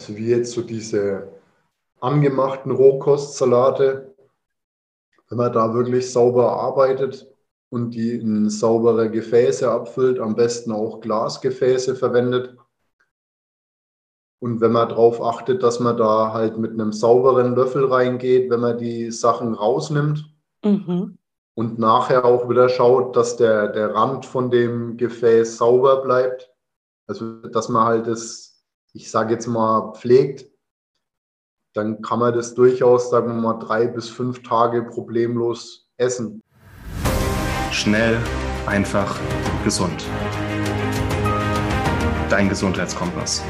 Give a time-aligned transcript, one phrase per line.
[0.00, 1.30] Also wie jetzt so diese
[2.00, 4.14] angemachten Rohkostsalate,
[5.28, 7.30] wenn man da wirklich sauber arbeitet
[7.68, 12.56] und die in saubere Gefäße abfüllt, am besten auch Glasgefäße verwendet.
[14.38, 18.60] Und wenn man darauf achtet, dass man da halt mit einem sauberen Löffel reingeht, wenn
[18.60, 21.18] man die Sachen rausnimmt mhm.
[21.54, 26.50] und nachher auch wieder schaut, dass der, der Rand von dem Gefäß sauber bleibt.
[27.06, 28.49] Also dass man halt das
[28.92, 30.46] ich sage jetzt mal, pflegt,
[31.74, 36.42] dann kann man das durchaus, sagen wir mal, drei bis fünf Tage problemlos essen.
[37.70, 38.18] Schnell,
[38.66, 39.18] einfach,
[39.62, 40.04] gesund.
[42.28, 43.42] Dein Gesundheitskompass.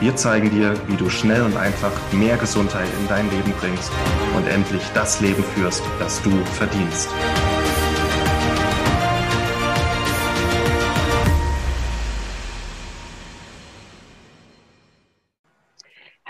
[0.00, 3.92] Wir zeigen dir, wie du schnell und einfach mehr Gesundheit in dein Leben bringst
[4.36, 7.10] und endlich das Leben führst, das du verdienst.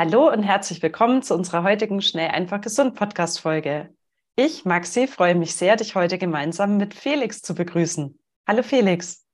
[0.02, 3.90] Hallo und herzlich willkommen zu unserer heutigen Schnell einfach gesund Podcast Folge.
[4.34, 8.18] Ich, Maxi, freue mich sehr, dich heute gemeinsam mit Felix zu begrüßen.
[8.48, 9.26] Hallo Felix.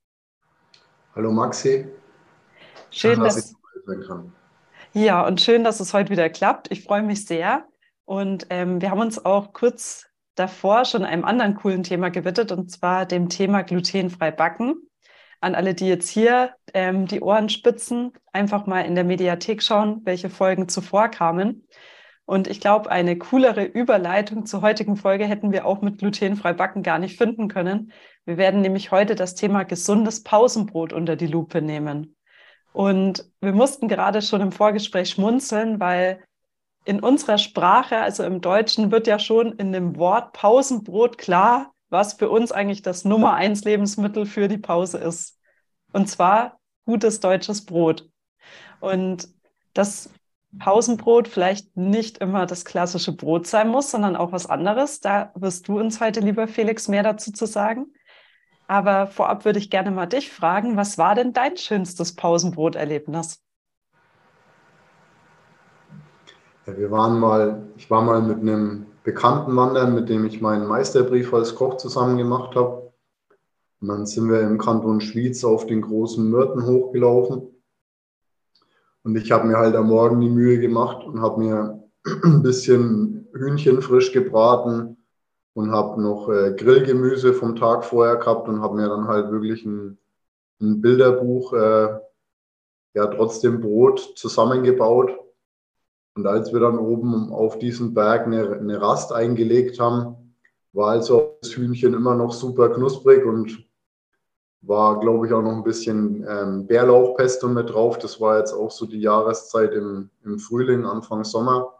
[1.14, 1.86] Hallo Maxi.
[2.90, 3.54] Schön, schön dass,
[3.86, 4.08] dass
[4.92, 6.72] Ja, und schön, dass es heute wieder klappt.
[6.72, 7.68] Ich freue mich sehr.
[8.04, 12.72] Und ähm, wir haben uns auch kurz davor schon einem anderen coolen Thema gewidmet, und
[12.72, 14.74] zwar dem Thema glutenfrei backen
[15.40, 20.00] an alle, die jetzt hier ähm, die Ohren spitzen, einfach mal in der Mediathek schauen,
[20.04, 21.66] welche Folgen zuvor kamen.
[22.24, 26.82] Und ich glaube, eine coolere Überleitung zur heutigen Folge hätten wir auch mit glutenfrei backen
[26.82, 27.92] gar nicht finden können.
[28.24, 32.16] Wir werden nämlich heute das Thema gesundes Pausenbrot unter die Lupe nehmen.
[32.72, 36.22] Und wir mussten gerade schon im Vorgespräch schmunzeln, weil
[36.84, 42.14] in unserer Sprache, also im Deutschen, wird ja schon in dem Wort Pausenbrot klar, was
[42.14, 45.38] für uns eigentlich das Nummer eins Lebensmittel für die Pause ist.
[45.92, 48.08] Und zwar gutes deutsches Brot.
[48.80, 49.28] Und
[49.74, 50.10] das
[50.58, 55.00] Pausenbrot vielleicht nicht immer das klassische Brot sein muss, sondern auch was anderes.
[55.00, 57.92] Da wirst du uns heute, lieber Felix, mehr dazu zu sagen.
[58.68, 63.42] Aber vorab würde ich gerne mal dich fragen, was war denn dein schönstes Pausenbroterlebnis?
[66.66, 70.66] Ja, wir waren mal, ich war mal mit einem Bekannten wandern, mit dem ich meinen
[70.66, 72.92] Meisterbrief als Koch zusammen gemacht habe.
[73.80, 77.42] Und dann sind wir im Kanton Schwyz auf den großen Myrten hochgelaufen.
[79.04, 81.88] Und ich habe mir halt am Morgen die Mühe gemacht und habe mir
[82.24, 84.96] ein bisschen Hühnchen frisch gebraten
[85.54, 89.64] und habe noch äh, Grillgemüse vom Tag vorher gehabt und habe mir dann halt wirklich
[89.64, 89.98] ein,
[90.60, 92.00] ein Bilderbuch, äh,
[92.94, 95.16] ja, trotzdem Brot zusammengebaut
[96.16, 100.34] und als wir dann oben auf diesen Berg eine, eine Rast eingelegt haben,
[100.72, 103.66] war also das Hühnchen immer noch super knusprig und
[104.62, 107.98] war, glaube ich, auch noch ein bisschen ähm, Bärlauchpesto mit drauf.
[107.98, 111.74] Das war jetzt auch so die Jahreszeit im, im Frühling, Anfang Sommer.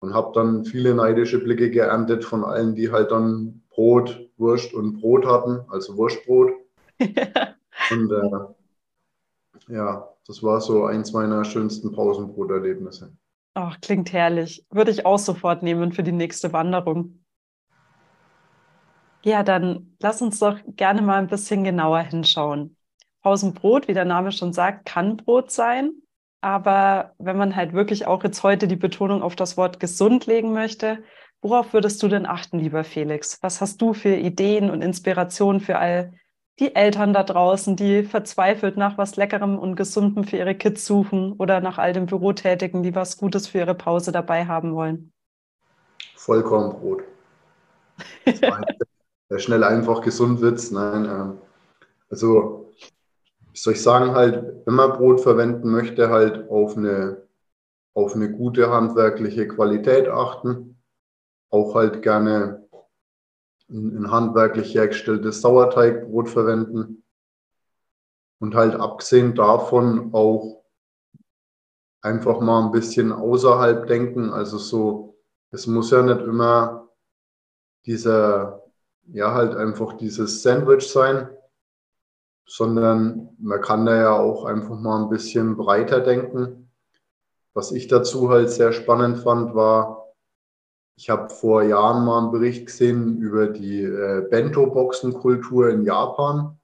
[0.00, 5.00] Und habe dann viele neidische Blicke geerntet von allen, die halt dann Brot, Wurst und
[5.00, 6.52] Brot hatten, also Wurstbrot.
[7.00, 13.10] und äh, ja, das war so eins meiner schönsten Pausenbroterlebnisse.
[13.60, 14.64] Ach, klingt herrlich.
[14.70, 17.24] Würde ich auch sofort nehmen für die nächste Wanderung.
[19.24, 22.76] Ja, dann lass uns doch gerne mal ein bisschen genauer hinschauen.
[23.20, 25.90] Pausenbrot, wie der Name schon sagt, kann Brot sein.
[26.40, 30.52] Aber wenn man halt wirklich auch jetzt heute die Betonung auf das Wort gesund legen
[30.52, 31.02] möchte,
[31.42, 33.42] worauf würdest du denn achten, lieber Felix?
[33.42, 36.12] Was hast du für Ideen und Inspirationen für all
[36.58, 41.32] die Eltern da draußen, die verzweifelt nach was Leckerem und Gesundem für ihre Kids suchen
[41.32, 45.12] oder nach all den Bürotätigen, die was Gutes für ihre Pause dabei haben wollen?
[46.16, 47.02] Vollkornbrot.
[49.30, 50.70] Der schnell einfach gesund Witz.
[50.70, 51.34] Nein, äh,
[52.10, 52.72] also
[53.52, 57.22] wie soll ich sagen, halt, wenn man Brot verwenden möchte, halt auf eine,
[57.94, 60.80] auf eine gute handwerkliche Qualität achten.
[61.50, 62.67] Auch halt gerne
[63.70, 67.04] ein handwerklich hergestelltes Sauerteigbrot verwenden.
[68.40, 70.62] Und halt abgesehen davon auch
[72.02, 74.30] einfach mal ein bisschen außerhalb denken.
[74.30, 75.18] Also so,
[75.50, 76.88] es muss ja nicht immer
[77.84, 78.62] dieser,
[79.06, 81.28] ja halt einfach dieses Sandwich sein,
[82.46, 86.70] sondern man kann da ja auch einfach mal ein bisschen breiter denken.
[87.54, 89.97] Was ich dazu halt sehr spannend fand, war,
[90.98, 96.58] ich habe vor Jahren mal einen Bericht gesehen über die äh, Bento-Boxen-Kultur in Japan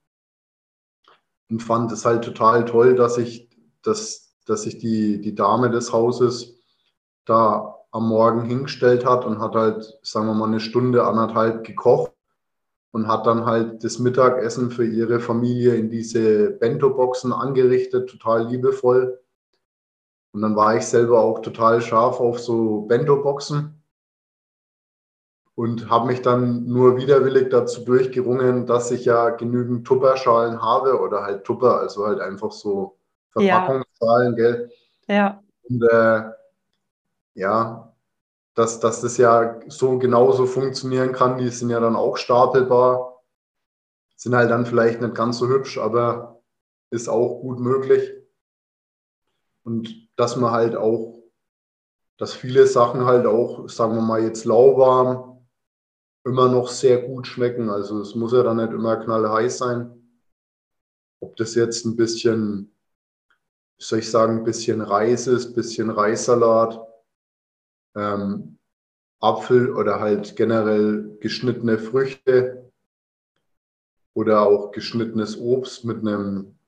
[1.48, 3.48] und fand es halt total toll, dass ich,
[3.82, 6.56] dass, dass sich die, die Dame des Hauses
[7.24, 12.10] da am Morgen hingestellt hat und hat halt, sagen wir mal, eine Stunde, anderthalb gekocht
[12.90, 19.20] und hat dann halt das Mittagessen für ihre Familie in diese Bento-Boxen angerichtet, total liebevoll.
[20.32, 23.80] Und dann war ich selber auch total scharf auf so Bento-Boxen
[25.56, 31.22] und habe mich dann nur widerwillig dazu durchgerungen, dass ich ja genügend Tupperschalen habe oder
[31.22, 32.96] halt Tupper, also halt einfach so
[33.30, 34.36] Verpackungsschalen, ja.
[34.36, 34.70] gell?
[35.06, 35.42] Ja.
[35.68, 36.22] Und äh,
[37.34, 37.92] ja,
[38.54, 43.22] dass, dass das ja so genauso funktionieren kann, die sind ja dann auch stapelbar,
[44.16, 46.40] sind halt dann vielleicht nicht ganz so hübsch, aber
[46.90, 48.12] ist auch gut möglich.
[49.64, 51.20] Und dass man halt auch,
[52.18, 55.33] dass viele Sachen halt auch, sagen wir mal jetzt lauwarm,
[56.24, 57.70] immer noch sehr gut schmecken.
[57.70, 59.90] Also es muss ja dann nicht immer knallheiß sein.
[61.20, 62.74] Ob das jetzt ein bisschen,
[63.78, 66.80] soll ich sagen, ein bisschen Reis ist, ein bisschen Reissalat,
[67.94, 68.58] ähm,
[69.20, 72.70] Apfel oder halt generell geschnittene Früchte
[74.14, 76.58] oder auch geschnittenes Obst mit einem,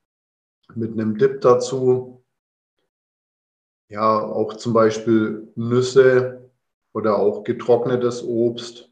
[0.75, 2.25] mit einem Dip dazu.
[3.89, 6.51] Ja, auch zum Beispiel Nüsse
[6.93, 8.91] oder auch getrocknetes Obst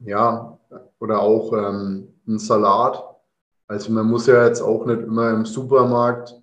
[0.00, 0.58] ja,
[1.00, 3.04] oder auch ähm, ein Salat.
[3.66, 6.34] Also man muss ja jetzt auch nicht immer im Supermarkt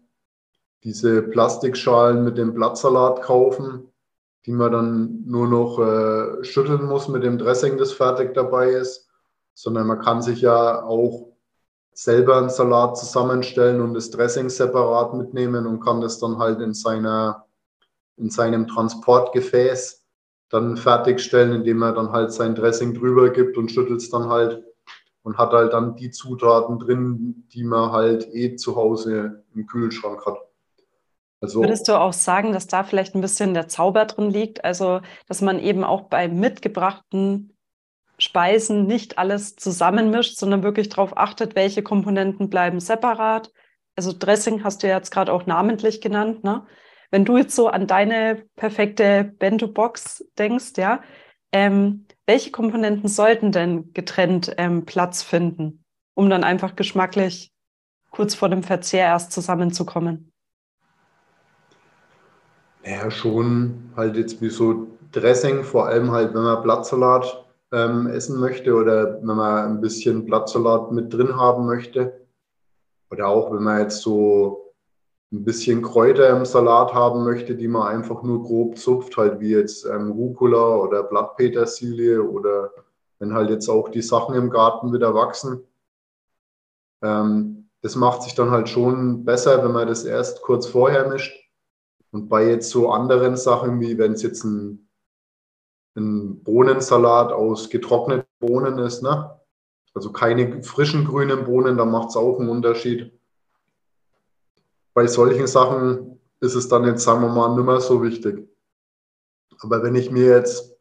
[0.84, 3.92] diese Plastikschalen mit dem Blattsalat kaufen,
[4.46, 9.10] die man dann nur noch äh, schütteln muss mit dem Dressing, das fertig dabei ist,
[9.56, 11.36] sondern man kann sich ja auch
[11.94, 16.74] selber einen Salat zusammenstellen und das Dressing separat mitnehmen und kann das dann halt in
[16.74, 17.46] seiner
[18.18, 20.05] in seinem Transportgefäß
[20.50, 24.64] dann fertigstellen, indem er dann halt sein Dressing drüber gibt und schüttelt es dann halt
[25.24, 30.26] und hat halt dann die Zutaten drin, die man halt eh zu Hause im Kühlschrank
[30.26, 30.38] hat.
[31.42, 34.64] Also, Würdest du auch sagen, dass da vielleicht ein bisschen der Zauber drin liegt?
[34.64, 37.56] Also, dass man eben auch bei mitgebrachten
[38.18, 43.52] Speisen nicht alles zusammenmischt, sondern wirklich darauf achtet, welche Komponenten bleiben separat.
[43.96, 46.66] Also Dressing hast du jetzt gerade auch namentlich genannt, ne?
[47.16, 51.00] Wenn du jetzt so an deine perfekte Bento-Box denkst, ja,
[51.54, 55.82] ähm, welche Komponenten sollten denn getrennt ähm, Platz finden,
[56.14, 57.54] um dann einfach geschmacklich
[58.12, 60.34] kurz vor dem Verzehr erst zusammenzukommen?
[62.84, 68.42] Ja, schon halt jetzt wie so Dressing, vor allem halt, wenn man Blattsalat ähm, essen
[68.42, 72.28] möchte oder wenn man ein bisschen Blattsalat mit drin haben möchte.
[73.10, 74.65] Oder auch wenn man jetzt so
[75.32, 79.52] ein bisschen Kräuter im Salat haben möchte, die man einfach nur grob zupft, halt wie
[79.52, 82.72] jetzt ähm, Rucola oder Blattpetersilie oder
[83.20, 85.64] wenn halt jetzt auch die Sachen im Garten wieder wachsen.
[87.02, 91.34] Ähm, das macht sich dann halt schon besser, wenn man das erst kurz vorher mischt.
[92.12, 94.90] Und bei jetzt so anderen Sachen, wie wenn es jetzt ein,
[95.96, 99.40] ein Bohnensalat aus getrockneten Bohnen ist, ne?
[99.94, 103.15] also keine frischen grünen Bohnen, da macht es auch einen Unterschied
[104.96, 108.48] bei solchen Sachen ist es dann jetzt, sagen wir mal, nicht mehr so wichtig.
[109.60, 110.74] Aber wenn ich mir jetzt,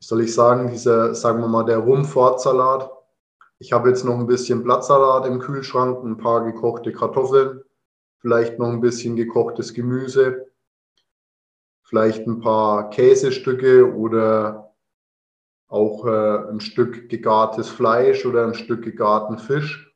[0.00, 2.90] soll ich sagen, dieser, sagen wir mal, der Rumfortsalat,
[3.58, 7.62] ich habe jetzt noch ein bisschen Blattsalat im Kühlschrank, ein paar gekochte Kartoffeln,
[8.18, 10.46] vielleicht noch ein bisschen gekochtes Gemüse,
[11.82, 14.74] vielleicht ein paar Käsestücke oder
[15.68, 19.94] auch äh, ein Stück gegartes Fleisch oder ein Stück gegarten Fisch.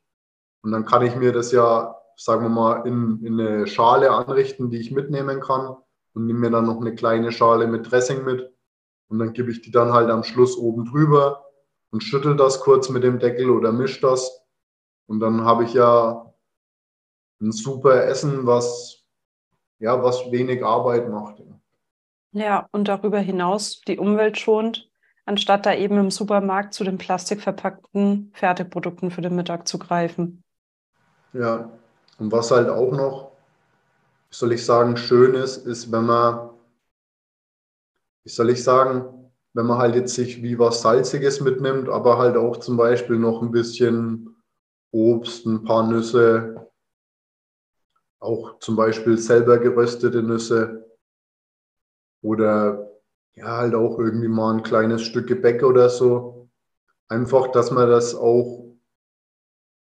[0.63, 4.71] Und dann kann ich mir das ja sagen wir mal, in, in eine Schale anrichten,
[4.71, 5.77] die ich mitnehmen kann
[6.15, 8.51] und nehme mir dann noch eine kleine Schale mit Dressing mit
[9.09, 11.45] und dann gebe ich die dann halt am Schluss oben drüber
[11.91, 14.43] und schüttel das kurz mit dem Deckel oder misch das
[15.07, 16.33] und dann habe ich ja
[17.41, 19.05] ein super Essen, was
[19.79, 21.43] ja was wenig Arbeit macht.
[22.33, 24.91] Ja, und darüber hinaus die Umwelt schont,
[25.27, 30.43] anstatt da eben im Supermarkt zu den plastikverpackten Fertigprodukten für den Mittag zu greifen.
[31.33, 31.71] Ja,
[32.19, 33.33] und was halt auch noch,
[34.31, 36.51] soll ich sagen, schön ist, ist, wenn man,
[38.25, 42.37] wie soll ich sagen, wenn man halt jetzt sich wie was Salziges mitnimmt, aber halt
[42.37, 44.37] auch zum Beispiel noch ein bisschen
[44.93, 46.71] Obst, ein paar Nüsse,
[48.19, 50.87] auch zum Beispiel selber geröstete Nüsse
[52.23, 52.91] oder
[53.35, 56.49] ja, halt auch irgendwie mal ein kleines Stück Gebäck oder so.
[57.09, 58.66] Einfach, dass man das auch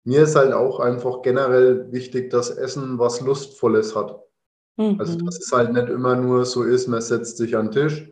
[0.03, 4.19] mir ist halt auch einfach generell wichtig, dass Essen was Lustvolles hat.
[4.77, 4.98] Mhm.
[5.00, 8.12] Also, dass es halt nicht immer nur so ist, man setzt sich an den Tisch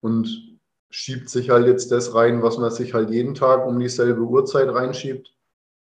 [0.00, 0.58] und
[0.88, 4.68] schiebt sich halt jetzt das rein, was man sich halt jeden Tag um dieselbe Uhrzeit
[4.68, 5.36] reinschiebt,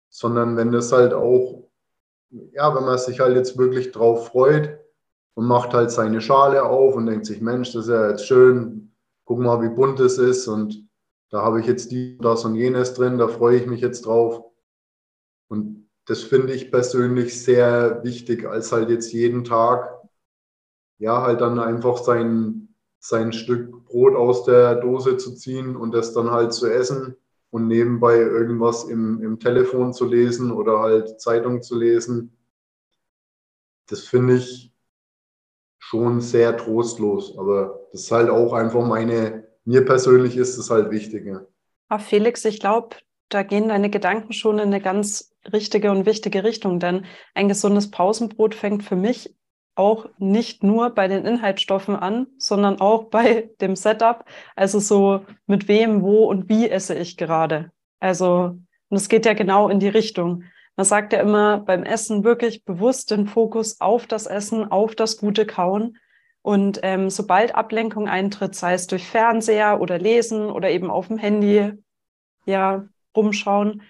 [0.09, 1.69] sondern wenn das halt auch,
[2.31, 4.79] ja, wenn man sich halt jetzt wirklich drauf freut
[5.35, 8.93] und macht halt seine Schale auf und denkt sich, Mensch, das ist ja jetzt schön,
[9.25, 10.89] guck mal, wie bunt es ist und
[11.31, 14.45] da habe ich jetzt die, das und jenes drin, da freue ich mich jetzt drauf
[15.49, 20.03] und das finde ich persönlich sehr wichtig, als halt jetzt jeden Tag,
[20.99, 22.69] ja, halt dann einfach sein,
[23.01, 27.17] sein Stück Brot aus der Dose zu ziehen und das dann halt zu essen
[27.51, 32.37] und nebenbei irgendwas im, im Telefon zu lesen oder halt Zeitung zu lesen.
[33.89, 34.73] Das finde ich
[35.79, 40.91] schon sehr trostlos, aber das ist halt auch einfach meine, mir persönlich ist es halt
[40.91, 41.27] wichtig.
[41.27, 41.47] Ja.
[41.89, 42.97] Aber Felix, ich glaube,
[43.29, 47.05] da gehen deine Gedanken schon in eine ganz richtige und wichtige Richtung, denn
[47.35, 49.35] ein gesundes Pausenbrot fängt für mich
[49.75, 54.25] auch nicht nur bei den Inhaltsstoffen an, sondern auch bei dem Setup.
[54.55, 57.71] Also so mit wem, wo und wie esse ich gerade.
[58.01, 60.45] Also, und es geht ja genau in die Richtung.
[60.77, 65.17] Man sagt ja immer beim Essen wirklich bewusst den Fokus auf das Essen, auf das
[65.17, 65.99] gute Kauen.
[66.43, 71.19] Und ähm, sobald Ablenkung eintritt, sei es durch Fernseher oder Lesen oder eben auf dem
[71.19, 71.73] Handy,
[72.45, 73.83] ja, rumschauen,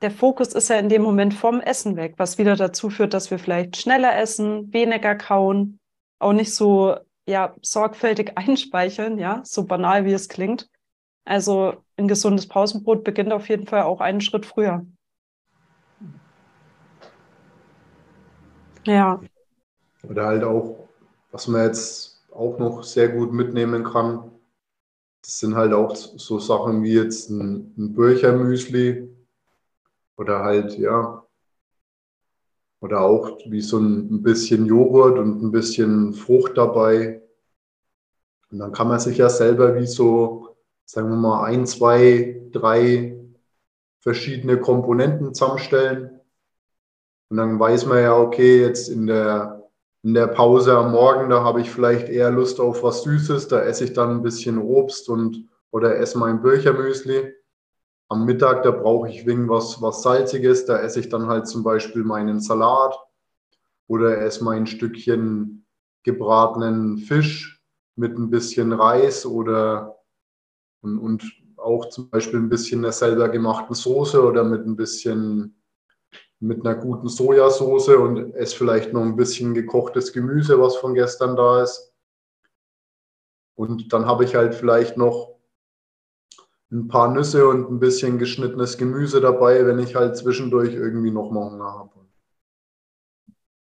[0.00, 3.30] der Fokus ist ja in dem Moment vom Essen weg, was wieder dazu führt, dass
[3.30, 5.80] wir vielleicht schneller essen, weniger kauen,
[6.20, 6.96] auch nicht so
[7.26, 10.68] ja, sorgfältig einspeicheln, ja, so banal wie es klingt.
[11.24, 14.86] Also ein gesundes Pausenbrot beginnt auf jeden Fall auch einen Schritt früher.
[18.86, 19.20] Ja.
[20.08, 20.88] Oder halt auch,
[21.30, 24.30] was man jetzt auch noch sehr gut mitnehmen kann,
[25.28, 29.14] das sind halt auch so Sachen wie jetzt ein, ein Bürchermüsli
[30.16, 31.22] oder halt, ja,
[32.80, 37.20] oder auch wie so ein bisschen Joghurt und ein bisschen Frucht dabei.
[38.50, 40.56] Und dann kann man sich ja selber wie so,
[40.86, 43.14] sagen wir mal, ein, zwei, drei
[44.00, 46.20] verschiedene Komponenten zusammenstellen.
[47.28, 49.57] Und dann weiß man ja, okay, jetzt in der,
[50.02, 53.60] in der Pause am Morgen, da habe ich vielleicht eher Lust auf was Süßes, da
[53.60, 57.34] esse ich dann ein bisschen Obst und oder esse mein Bürchermüsli
[58.08, 62.04] am Mittag, da brauche ich irgendwas was Salziges, da esse ich dann halt zum Beispiel
[62.04, 62.98] meinen Salat
[63.86, 65.66] oder esse mein Stückchen
[66.04, 67.62] gebratenen Fisch
[67.96, 69.98] mit ein bisschen Reis oder
[70.80, 71.24] und, und
[71.56, 75.60] auch zum Beispiel ein bisschen der selber gemachten Soße oder mit ein bisschen
[76.40, 81.36] mit einer guten Sojasauce und esse vielleicht noch ein bisschen gekochtes Gemüse, was von gestern
[81.36, 81.92] da ist.
[83.56, 85.36] Und dann habe ich halt vielleicht noch
[86.70, 91.30] ein paar Nüsse und ein bisschen geschnittenes Gemüse dabei, wenn ich halt zwischendurch irgendwie noch
[91.30, 91.98] mal Hunger habe.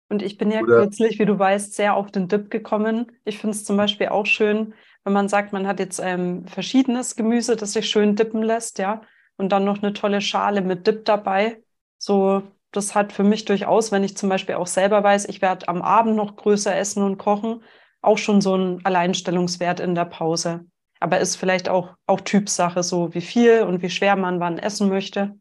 [0.10, 3.12] Und ich bin ja Oder, kürzlich, wie du weißt, sehr auf den Dip gekommen.
[3.25, 7.15] Ich finde es zum Beispiel auch schön, wenn man sagt, man hat jetzt ähm, verschiedenes
[7.15, 9.01] Gemüse, das sich schön dippen lässt, ja,
[9.38, 11.62] und dann noch eine tolle Schale mit Dip dabei.
[11.98, 12.43] So,
[12.75, 15.82] das hat für mich durchaus, wenn ich zum Beispiel auch selber weiß, ich werde am
[15.82, 17.63] Abend noch größer essen und kochen,
[18.01, 20.65] auch schon so ein Alleinstellungswert in der Pause.
[21.00, 24.89] Aber ist vielleicht auch, auch Typsache, so wie viel und wie schwer man wann essen
[24.89, 25.36] möchte.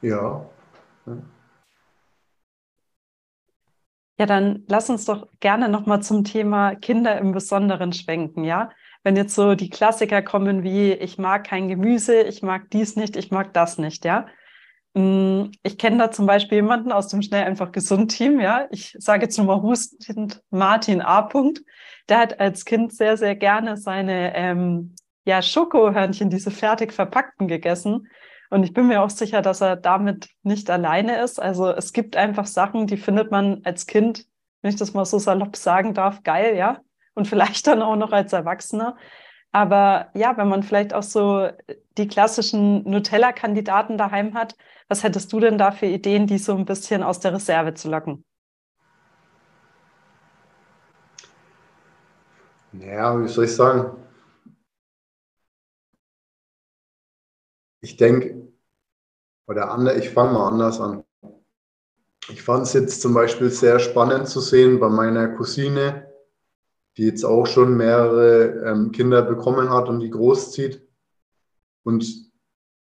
[0.00, 0.48] Ja.
[4.18, 8.70] Ja, dann lass uns doch gerne nochmal zum Thema Kinder im Besonderen schwenken, ja?
[9.04, 13.16] Wenn jetzt so die Klassiker kommen wie, ich mag kein Gemüse, ich mag dies nicht,
[13.16, 14.26] ich mag das nicht, ja?
[14.94, 18.66] Mm, ich kenne da zum Beispiel jemanden aus dem Schnell einfach gesund Team, ja.
[18.70, 21.28] Ich sage jetzt nur mal hustend Martin A.
[22.08, 28.08] Der hat als Kind sehr, sehr gerne seine ähm, ja, Schokohörnchen, diese fertig verpackten, gegessen.
[28.50, 31.40] Und ich bin mir auch sicher, dass er damit nicht alleine ist.
[31.40, 34.24] Also es gibt einfach Sachen, die findet man als Kind,
[34.62, 36.80] wenn ich das mal so salopp sagen darf, geil, ja.
[37.14, 38.96] Und vielleicht dann auch noch als Erwachsener.
[39.58, 41.48] Aber ja, wenn man vielleicht auch so
[41.96, 44.54] die klassischen Nutella-Kandidaten daheim hat,
[44.86, 47.90] was hättest du denn da für Ideen, die so ein bisschen aus der Reserve zu
[47.90, 48.24] locken?
[52.70, 53.96] Naja, wie soll ich sagen?
[57.80, 58.52] Ich denke,
[59.48, 61.02] oder andere, ich fange mal anders an.
[62.28, 66.07] Ich fand es jetzt zum Beispiel sehr spannend zu sehen bei meiner Cousine,
[66.98, 70.86] die jetzt auch schon mehrere ähm, Kinder bekommen hat und die großzieht.
[71.84, 72.32] Und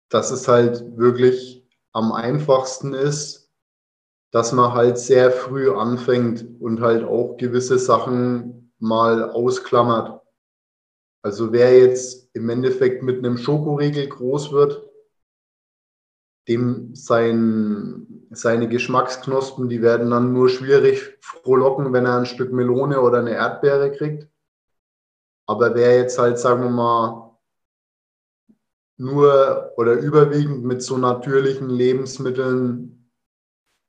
[0.10, 3.54] dass es halt wirklich am einfachsten ist,
[4.32, 10.22] dass man halt sehr früh anfängt und halt auch gewisse Sachen mal ausklammert.
[11.24, 14.84] Also wer jetzt im Endeffekt mit einem Schokoriegel groß wird,
[16.48, 23.02] dem sein, seine Geschmacksknospen, die werden dann nur schwierig frohlocken, wenn er ein Stück Melone
[23.02, 24.28] oder eine Erdbeere kriegt.
[25.46, 27.38] Aber wer jetzt halt, sagen wir mal,
[28.98, 33.12] nur oder überwiegend mit so natürlichen Lebensmitteln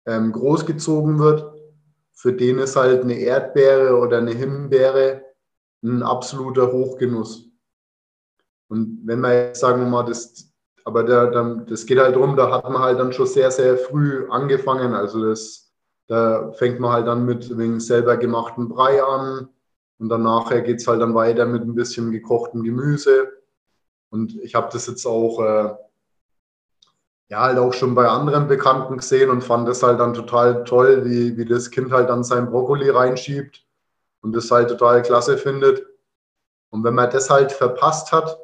[0.06, 1.58] ähm, großgezogen wird,
[2.12, 5.24] für den ist halt eine Erdbeere oder eine Himbeere
[5.82, 7.48] ein absoluter Hochgenuss.
[8.68, 10.47] Und wenn man jetzt, sagen wir mal, das
[10.88, 13.76] aber der, dann, das geht halt darum, da hat man halt dann schon sehr, sehr
[13.76, 14.94] früh angefangen.
[14.94, 15.70] Also das,
[16.06, 19.50] da fängt man halt dann mit wegen selber gemachten Brei an
[19.98, 23.28] und dann nachher geht es halt dann weiter mit ein bisschen gekochtem Gemüse.
[24.08, 25.74] Und ich habe das jetzt auch, äh,
[27.28, 31.04] ja, halt auch schon bei anderen Bekannten gesehen und fand das halt dann total toll,
[31.04, 33.62] wie, wie das Kind halt dann sein Brokkoli reinschiebt
[34.22, 35.84] und das halt total klasse findet.
[36.70, 38.38] Und wenn man das halt verpasst hat,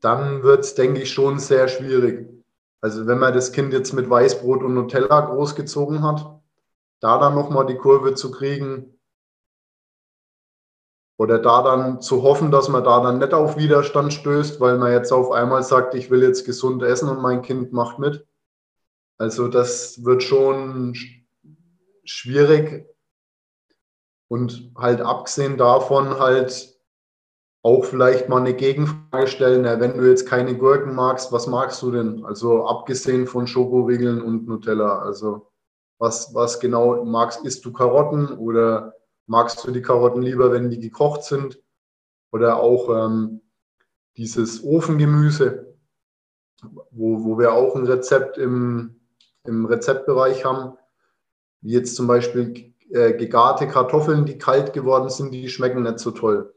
[0.00, 2.28] dann wird es, denke ich, schon sehr schwierig.
[2.80, 6.40] Also wenn man das Kind jetzt mit Weißbrot und Nutella großgezogen hat,
[7.00, 8.98] da dann nochmal die Kurve zu kriegen
[11.18, 14.92] oder da dann zu hoffen, dass man da dann nicht auf Widerstand stößt, weil man
[14.92, 18.26] jetzt auf einmal sagt, ich will jetzt gesund essen und mein Kind macht mit.
[19.18, 20.94] Also das wird schon
[22.04, 22.86] schwierig
[24.28, 26.79] und halt abgesehen davon halt
[27.62, 31.90] auch vielleicht mal eine Gegenfrage stellen, wenn du jetzt keine Gurken magst, was magst du
[31.90, 32.24] denn?
[32.24, 35.50] Also abgesehen von Schokoriegeln und Nutella, also
[35.98, 38.94] was, was genau magst, isst du Karotten oder
[39.26, 41.62] magst du die Karotten lieber, wenn die gekocht sind?
[42.32, 43.42] Oder auch ähm,
[44.16, 45.76] dieses Ofengemüse,
[46.90, 49.00] wo, wo wir auch ein Rezept im,
[49.44, 50.78] im Rezeptbereich haben,
[51.60, 56.12] wie jetzt zum Beispiel äh, gegarte Kartoffeln, die kalt geworden sind, die schmecken nicht so
[56.12, 56.54] toll.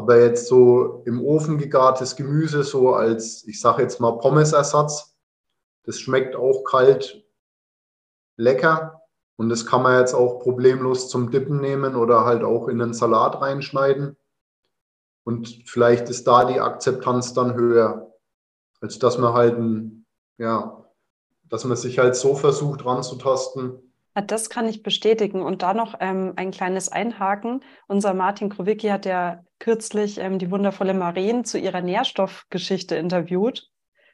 [0.00, 5.14] Aber jetzt so im Ofen gegartes Gemüse, so als, ich sage jetzt mal, Pommesersatz,
[5.84, 7.22] das schmeckt auch kalt
[8.38, 9.02] lecker.
[9.36, 12.94] Und das kann man jetzt auch problemlos zum Dippen nehmen oder halt auch in einen
[12.94, 14.16] Salat reinschneiden.
[15.24, 18.10] Und vielleicht ist da die Akzeptanz dann höher,
[18.80, 20.06] als dass man halt ein,
[20.38, 20.82] ja,
[21.44, 25.42] dass man sich halt so versucht ranzutasten, das kann ich bestätigen.
[25.42, 27.62] Und da noch ähm, ein kleines Einhaken.
[27.86, 33.68] Unser Martin Krowicki hat ja kürzlich ähm, die wundervolle Maren zu ihrer Nährstoffgeschichte interviewt.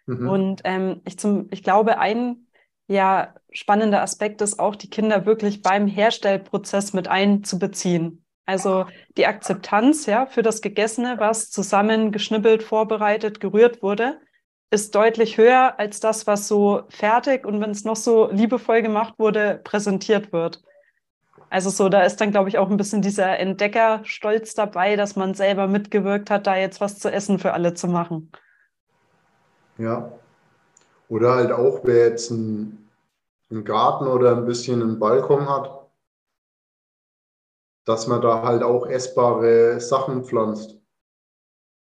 [0.06, 0.28] Mhm.
[0.28, 2.46] Und ähm, ich, zum, ich glaube, ein
[2.88, 8.24] ja, spannender Aspekt ist auch, die Kinder wirklich beim Herstellprozess mit einzubeziehen.
[8.44, 14.20] Also die Akzeptanz ja, für das Gegessene, was zusammen geschnippelt, vorbereitet, gerührt wurde
[14.70, 19.14] ist deutlich höher als das, was so fertig und wenn es noch so liebevoll gemacht
[19.18, 20.62] wurde, präsentiert wird.
[21.48, 25.34] Also so, da ist dann, glaube ich, auch ein bisschen dieser Entdeckerstolz dabei, dass man
[25.34, 28.32] selber mitgewirkt hat, da jetzt was zu essen für alle zu machen.
[29.78, 30.12] Ja.
[31.08, 32.90] Oder halt auch, wer jetzt einen,
[33.64, 35.88] Garten oder ein bisschen einen Balkon hat,
[37.84, 40.76] dass man da halt auch essbare Sachen pflanzt.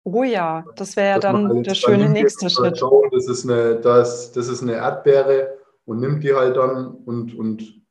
[0.07, 2.79] Oh ja, das wäre ja dann der schöne nächste Schritt.
[2.79, 7.35] Schauen, das, ist eine, das, das ist eine Erdbeere und nimmt die halt dann und,
[7.35, 7.83] und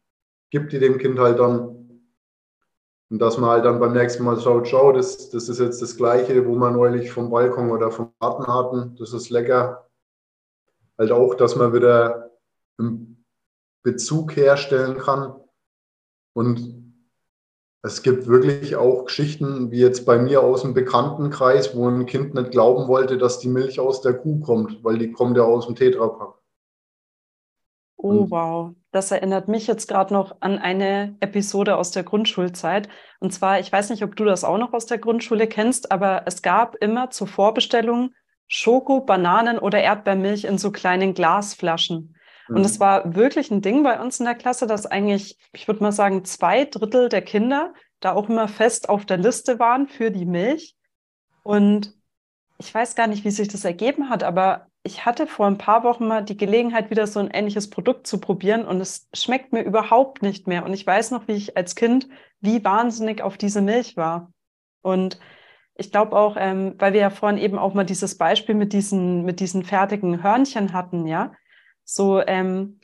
[0.52, 2.02] gibt die dem Kind halt dann.
[3.10, 5.97] Und dass man halt dann beim nächsten Mal schaut, schau, das, das ist jetzt das
[5.97, 8.95] Gleiche, wo wir neulich vom Balkon oder vom Garten hatten.
[8.97, 9.89] Das ist lecker.
[10.99, 12.32] Halt auch, dass man wieder
[12.78, 13.26] einen
[13.82, 15.36] Bezug herstellen kann.
[16.34, 16.83] Und
[17.86, 22.34] es gibt wirklich auch Geschichten, wie jetzt bei mir aus dem Bekanntenkreis, wo ein Kind
[22.34, 25.67] nicht glauben wollte, dass die Milch aus der Kuh kommt, weil die kommt ja aus
[25.67, 26.34] dem Tetrapack.
[27.98, 28.72] Oh, Und wow.
[28.91, 32.88] Das erinnert mich jetzt gerade noch an eine Episode aus der Grundschulzeit.
[33.19, 36.24] Und zwar, ich weiß nicht, ob du das auch noch aus der Grundschule kennst, aber
[36.26, 38.13] es gab immer zur Vorbestellung
[38.48, 42.15] Schoko, Bananen oder Erdbeermilch in so kleinen Glasflaschen.
[42.49, 42.82] Und es mhm.
[42.82, 46.25] war wirklich ein Ding bei uns in der Klasse, dass eigentlich, ich würde mal sagen,
[46.25, 50.75] zwei Drittel der Kinder da auch immer fest auf der Liste waren für die Milch.
[51.43, 51.93] Und
[52.58, 55.84] ich weiß gar nicht, wie sich das ergeben hat, aber ich hatte vor ein paar
[55.84, 59.63] Wochen mal die Gelegenheit, wieder so ein ähnliches Produkt zu probieren und es schmeckt mir
[59.63, 60.65] überhaupt nicht mehr.
[60.65, 62.10] Und ich weiß noch, wie ich als Kind
[62.41, 64.32] wie wahnsinnig auf diese Milch war.
[64.82, 65.19] Und
[65.75, 69.23] ich glaube auch, ähm, weil wir ja vorhin eben auch mal dieses Beispiel mit diesen,
[69.23, 71.32] mit diesen fertigen Hörnchen hatten, ja,
[71.84, 72.80] so ähm,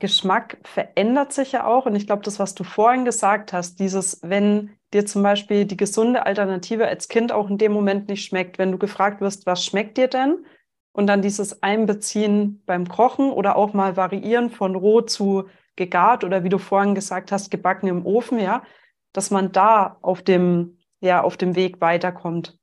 [0.00, 1.86] Geschmack verändert sich ja auch.
[1.86, 5.76] Und ich glaube, das, was du vorhin gesagt hast, dieses, wenn dir zum Beispiel die
[5.76, 9.64] gesunde Alternative als Kind auch in dem Moment nicht schmeckt, wenn du gefragt wirst, was
[9.64, 10.44] schmeckt dir denn?
[10.92, 15.44] Und dann dieses Einbeziehen beim Kochen oder auch mal variieren von roh zu
[15.76, 18.64] gegart oder wie du vorhin gesagt hast, gebacken im Ofen, ja,
[19.12, 22.58] dass man da auf dem, ja, auf dem Weg weiterkommt.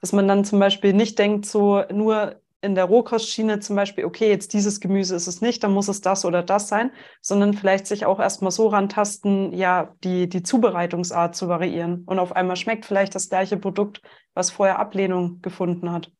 [0.00, 4.28] Dass man dann zum Beispiel nicht denkt, so nur in der Rohkostschiene zum Beispiel, okay,
[4.28, 6.92] jetzt dieses Gemüse ist es nicht, dann muss es das oder das sein,
[7.22, 12.04] sondern vielleicht sich auch erstmal so rantasten, ja, die, die Zubereitungsart zu variieren.
[12.06, 14.02] Und auf einmal schmeckt vielleicht das gleiche Produkt,
[14.34, 16.12] was vorher Ablehnung gefunden hat.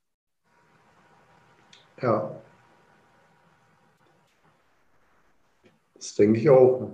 [2.01, 2.41] Ja.
[5.95, 6.91] Das denke ich auch.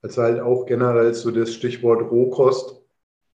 [0.00, 2.80] Also halt auch generell so das Stichwort Rohkost.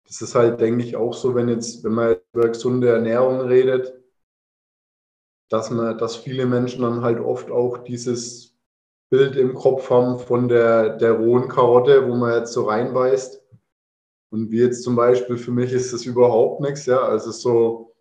[0.07, 3.93] Das ist halt, denke ich, auch so, wenn jetzt, wenn man über gesunde Ernährung redet,
[5.49, 8.57] dass man, dass viele Menschen dann halt oft auch dieses
[9.09, 13.39] Bild im Kopf haben von der, der rohen Karotte, wo man jetzt so reinbeißt.
[14.31, 16.99] Und wie jetzt zum Beispiel, für mich ist das überhaupt nichts, ja.
[16.99, 17.95] Also so.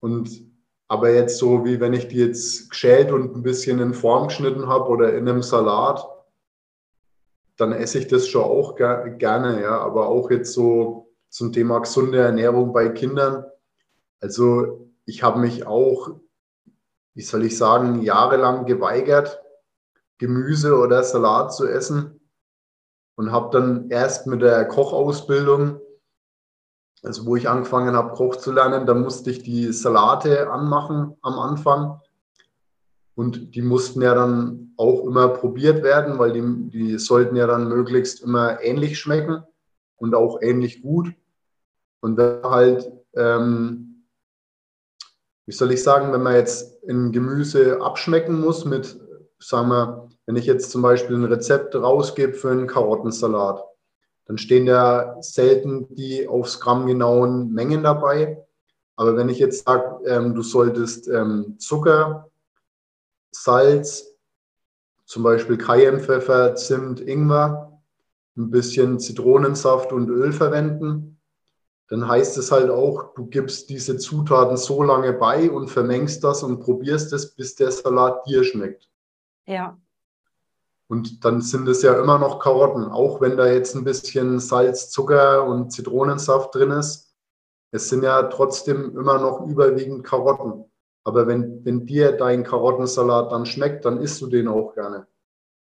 [0.00, 0.50] Und
[0.88, 4.66] aber jetzt so, wie wenn ich die jetzt geschält und ein bisschen in Form geschnitten
[4.68, 6.02] habe oder in einem Salat,
[7.56, 9.78] dann esse ich das schon auch ger gerne, ja.
[9.78, 13.44] Aber auch jetzt so zum Thema gesunde Ernährung bei Kindern.
[14.20, 16.20] Also ich habe mich auch,
[17.14, 19.42] wie soll ich sagen, jahrelang geweigert,
[20.18, 22.20] Gemüse oder Salat zu essen
[23.16, 25.80] und habe dann erst mit der Kochausbildung,
[27.02, 31.38] also wo ich angefangen habe, Koch zu lernen, da musste ich die Salate anmachen am
[31.38, 31.98] Anfang.
[33.14, 37.68] Und die mussten ja dann auch immer probiert werden, weil die, die sollten ja dann
[37.68, 39.42] möglichst immer ähnlich schmecken
[39.96, 41.14] und auch ähnlich gut.
[42.02, 43.92] Und wenn halt ähm,
[45.46, 48.98] wie soll ich sagen, wenn man jetzt ein Gemüse abschmecken muss mit,
[49.38, 53.64] sagen wir, wenn ich jetzt zum Beispiel ein Rezept rausgebe für einen Karottensalat,
[54.26, 58.42] dann stehen ja selten die aufs Gramm genauen Mengen dabei.
[58.94, 62.30] Aber wenn ich jetzt sage, ähm, du solltest ähm, Zucker,
[63.32, 64.14] Salz,
[65.06, 67.80] zum Beispiel Cayennepfeffer, Zimt, Ingwer,
[68.36, 71.11] ein bisschen Zitronensaft und Öl verwenden,
[71.92, 76.42] dann heißt es halt auch, du gibst diese Zutaten so lange bei und vermengst das
[76.42, 78.88] und probierst es, bis der Salat dir schmeckt.
[79.44, 79.78] Ja.
[80.88, 84.88] Und dann sind es ja immer noch Karotten, auch wenn da jetzt ein bisschen Salz,
[84.88, 87.14] Zucker und Zitronensaft drin ist.
[87.72, 90.64] Es sind ja trotzdem immer noch überwiegend Karotten.
[91.04, 95.06] Aber wenn, wenn dir dein Karottensalat dann schmeckt, dann isst du den auch gerne.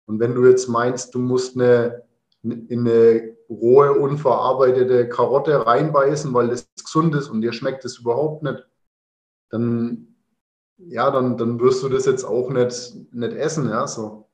[0.05, 2.03] Und wenn du jetzt meinst, du musst eine,
[2.43, 8.43] in eine rohe, unverarbeitete Karotte reinbeißen, weil das gesund ist und dir schmeckt es überhaupt
[8.43, 8.65] nicht,
[9.49, 10.15] dann,
[10.77, 14.29] ja, dann, dann wirst du das jetzt auch nicht, nicht essen, ja, so.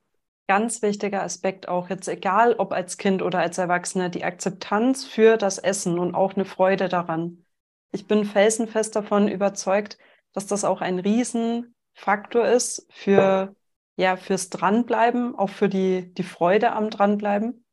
[0.46, 5.36] Ganz wichtiger Aspekt auch jetzt, egal ob als Kind oder als Erwachsener, die Akzeptanz für
[5.36, 7.44] das Essen und auch eine Freude daran.
[7.92, 9.98] Ich bin felsenfest davon überzeugt,
[10.32, 13.54] dass das auch ein Riesenfaktor ist für,
[13.96, 17.64] ja, fürs Dranbleiben, auch für die, die Freude am Dranbleiben.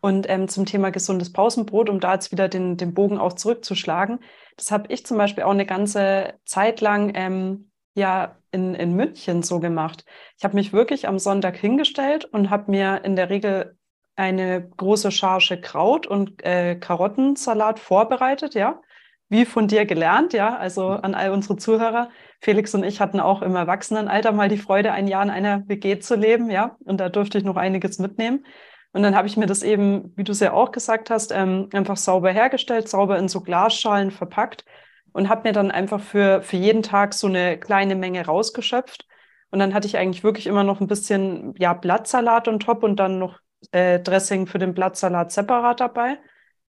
[0.00, 4.20] Und ähm, zum Thema gesundes Pausenbrot, um da jetzt wieder den, den Bogen auch zurückzuschlagen,
[4.56, 9.42] das habe ich zum Beispiel auch eine ganze Zeit lang ähm, ja in, in München
[9.42, 10.04] so gemacht.
[10.38, 13.76] Ich habe mich wirklich am Sonntag hingestellt und habe mir in der Regel
[14.16, 18.80] eine große Charge Kraut und äh, Karottensalat vorbereitet, ja,
[19.28, 22.10] wie von dir gelernt, ja, also an all unsere Zuhörer.
[22.40, 26.00] Felix und ich hatten auch im Erwachsenenalter mal die Freude, ein Jahr in einer WG
[26.00, 28.44] zu leben, ja, und da durfte ich noch einiges mitnehmen.
[28.92, 31.68] Und dann habe ich mir das eben, wie du es ja auch gesagt hast, ähm,
[31.72, 34.64] einfach sauber hergestellt, sauber in so Glasschalen verpackt
[35.12, 39.06] und habe mir dann einfach für, für jeden Tag so eine kleine Menge rausgeschöpft.
[39.50, 42.96] Und dann hatte ich eigentlich wirklich immer noch ein bisschen ja, Blattsalat und top und
[42.96, 43.40] dann noch
[43.72, 46.18] äh, Dressing für den Blattsalat separat dabei.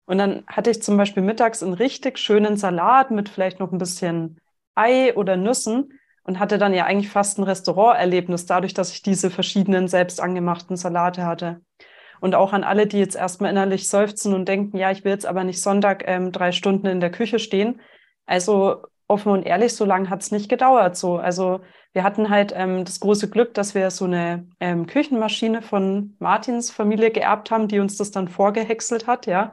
[0.07, 3.79] Und dann hatte ich zum Beispiel mittags einen richtig schönen Salat mit vielleicht noch ein
[3.79, 4.41] bisschen
[4.75, 9.31] Ei oder Nüssen und hatte dann ja eigentlich fast ein Restauranterlebnis dadurch, dass ich diese
[9.31, 11.61] verschiedenen selbst angemachten Salate hatte.
[12.25, 15.27] Und auch an alle, die jetzt erstmal innerlich seufzen und denken, ja, ich will jetzt
[15.27, 17.83] aber nicht Sonntag ähm, drei Stunden in der Küche stehen.
[18.25, 20.97] Also offen und ehrlich, so lange hat es nicht gedauert.
[20.97, 21.19] So.
[21.19, 21.61] Also
[21.93, 26.71] wir hatten halt ähm, das große Glück, dass wir so eine ähm, Küchenmaschine von Martins
[26.71, 29.53] Familie geerbt haben, die uns das dann vorgehäckselt hat, ja.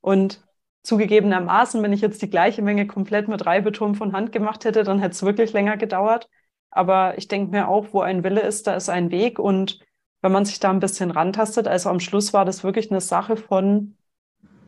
[0.00, 0.40] Und
[0.84, 5.00] zugegebenermaßen, wenn ich jetzt die gleiche Menge komplett mit Reibeturm von Hand gemacht hätte, dann
[5.00, 6.28] hätte es wirklich länger gedauert.
[6.70, 9.40] Aber ich denke mir auch, wo ein Wille ist, da ist ein Weg.
[9.40, 9.83] Und
[10.24, 11.68] wenn man sich da ein bisschen rantastet.
[11.68, 13.94] Also am Schluss war das wirklich eine Sache von,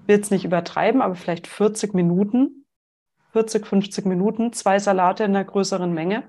[0.06, 2.66] will es nicht übertreiben, aber vielleicht 40 Minuten,
[3.32, 6.28] 40, 50 Minuten, zwei Salate in einer größeren Menge.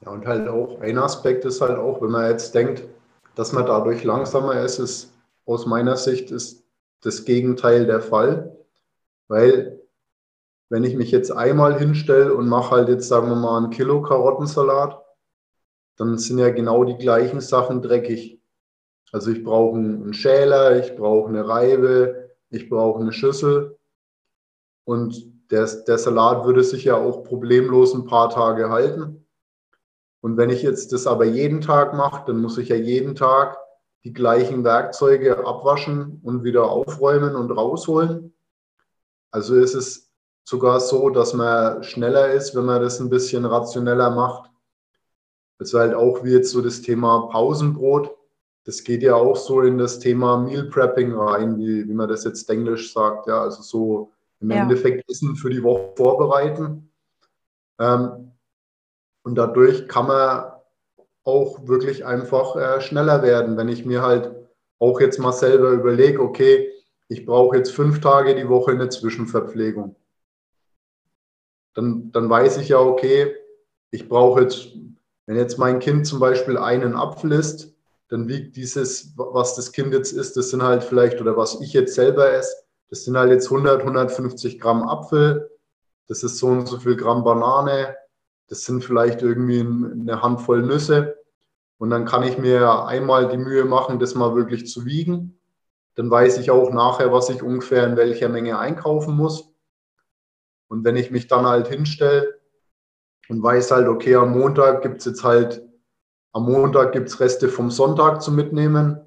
[0.00, 2.82] Ja, und halt auch ein Aspekt ist halt auch, wenn man jetzt denkt,
[3.36, 5.14] dass man dadurch langsamer ist, ist
[5.46, 6.64] aus meiner Sicht ist
[7.02, 8.56] das Gegenteil der Fall,
[9.28, 9.80] weil
[10.70, 14.02] wenn ich mich jetzt einmal hinstelle und mache halt jetzt, sagen wir mal, ein Kilo
[14.02, 15.00] Karottensalat,
[15.94, 18.39] dann sind ja genau die gleichen Sachen dreckig.
[19.12, 23.76] Also ich brauche einen Schäler, ich brauche eine Reibe, ich brauche eine Schüssel.
[24.84, 29.26] Und der, der Salat würde sich ja auch problemlos ein paar Tage halten.
[30.20, 33.58] Und wenn ich jetzt das aber jeden Tag mache, dann muss ich ja jeden Tag
[34.04, 38.32] die gleichen Werkzeuge abwaschen und wieder aufräumen und rausholen.
[39.30, 40.10] Also ist es
[40.44, 44.50] sogar so, dass man schneller ist, wenn man das ein bisschen rationeller macht.
[45.58, 48.16] Das ist halt auch wie jetzt so das Thema Pausenbrot
[48.64, 52.24] das geht ja auch so in das Thema Meal Prepping rein, wie, wie man das
[52.24, 53.26] jetzt englisch sagt.
[53.26, 54.62] Ja, also so im ja.
[54.62, 56.90] Endeffekt Essen für die Woche vorbereiten.
[57.78, 58.32] Ähm,
[59.22, 60.52] und dadurch kann man
[61.24, 64.34] auch wirklich einfach äh, schneller werden, wenn ich mir halt
[64.78, 66.70] auch jetzt mal selber überlege, okay,
[67.08, 69.96] ich brauche jetzt fünf Tage die Woche eine Zwischenverpflegung.
[71.74, 73.34] Dann, dann weiß ich ja, okay,
[73.90, 74.68] ich brauche jetzt,
[75.26, 77.74] wenn jetzt mein Kind zum Beispiel einen Apfel isst,
[78.10, 81.72] dann wiegt dieses, was das Kind jetzt isst, das sind halt vielleicht, oder was ich
[81.72, 82.54] jetzt selber esse,
[82.90, 85.48] das sind halt jetzt 100, 150 Gramm Apfel,
[86.08, 87.96] das ist so und so viel Gramm Banane,
[88.48, 91.16] das sind vielleicht irgendwie eine Handvoll Nüsse.
[91.78, 95.38] Und dann kann ich mir einmal die Mühe machen, das mal wirklich zu wiegen.
[95.94, 99.54] Dann weiß ich auch nachher, was ich ungefähr in welcher Menge einkaufen muss.
[100.66, 102.40] Und wenn ich mich dann halt hinstelle
[103.28, 105.62] und weiß halt, okay, am Montag gibt es jetzt halt,
[106.32, 109.00] am Montag gibt es Reste vom Sonntag zu mitnehmen,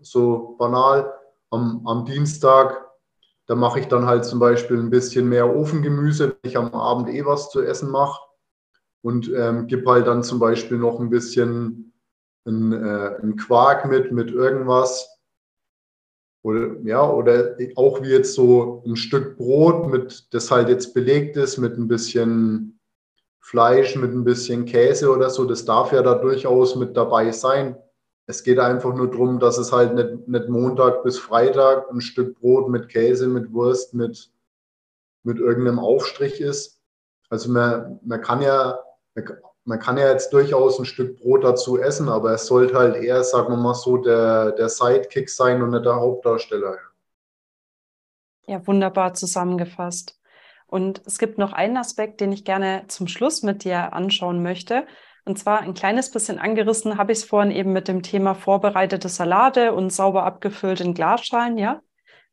[0.00, 1.12] so banal.
[1.50, 2.88] Am, am Dienstag
[3.48, 7.08] da mache ich dann halt zum Beispiel ein bisschen mehr Ofengemüse, wenn ich am Abend
[7.08, 8.20] eh was zu essen mache.
[9.00, 11.94] Und ähm, gebe halt dann zum Beispiel noch ein bisschen
[12.46, 15.08] ein, äh, ein Quark mit, mit irgendwas.
[16.42, 21.36] Oder, ja, oder auch wie jetzt so ein Stück Brot, mit, das halt jetzt belegt
[21.38, 22.77] ist mit ein bisschen
[23.48, 25.46] Fleisch, mit ein bisschen Käse oder so.
[25.46, 27.78] Das darf ja da durchaus mit dabei sein.
[28.26, 32.38] Es geht einfach nur darum, dass es halt nicht, nicht Montag bis Freitag ein Stück
[32.38, 34.30] Brot mit Käse, mit Wurst, mit,
[35.22, 36.82] mit irgendeinem Aufstrich ist.
[37.30, 38.80] Also man, man kann ja,
[39.64, 43.24] man kann ja jetzt durchaus ein Stück Brot dazu essen, aber es sollte halt eher,
[43.24, 46.76] sagen wir mal so, der, der Sidekick sein und nicht der Hauptdarsteller.
[48.46, 50.17] Ja, wunderbar zusammengefasst.
[50.68, 54.86] Und es gibt noch einen Aspekt, den ich gerne zum Schluss mit dir anschauen möchte.
[55.24, 59.08] Und zwar ein kleines bisschen angerissen habe ich es vorhin eben mit dem Thema vorbereitete
[59.08, 61.80] Salate und sauber abgefüllt in Glasschalen, ja.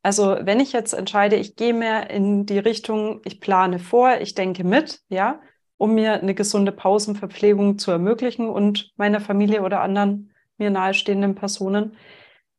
[0.02, 4.34] Also wenn ich jetzt entscheide, ich gehe mehr in die Richtung, ich plane vor, ich
[4.34, 5.40] denke mit, ja,
[5.78, 11.96] um mir eine gesunde Pausenverpflegung zu ermöglichen und meiner Familie oder anderen mir nahestehenden Personen.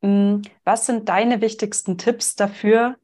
[0.02, 2.98] Hm, was sind deine wichtigsten Tipps dafür,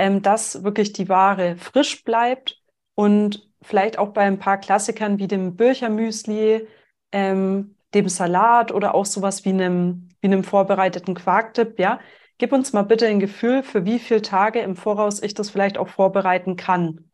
[0.00, 2.62] ähm, dass wirklich die Ware frisch bleibt
[2.94, 6.66] und vielleicht auch bei ein paar Klassikern wie dem Birchermüsli,
[7.12, 12.00] ähm, dem Salat oder auch sowas wie einem, wie einem vorbereiteten Quarktipp, ja.
[12.38, 15.76] Gib uns mal bitte ein Gefühl, für wie viele Tage im Voraus ich das vielleicht
[15.76, 17.10] auch vorbereiten kann.